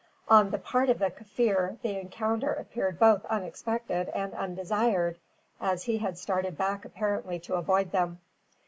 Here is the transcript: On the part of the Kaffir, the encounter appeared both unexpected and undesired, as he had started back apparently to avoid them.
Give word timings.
On 0.27 0.49
the 0.49 0.57
part 0.57 0.89
of 0.89 0.97
the 0.97 1.11
Kaffir, 1.11 1.79
the 1.83 1.99
encounter 1.99 2.51
appeared 2.51 2.97
both 2.97 3.23
unexpected 3.25 4.09
and 4.09 4.33
undesired, 4.33 5.19
as 5.59 5.83
he 5.83 5.99
had 5.99 6.17
started 6.17 6.57
back 6.57 6.85
apparently 6.85 7.37
to 7.41 7.53
avoid 7.53 7.91
them. 7.91 8.19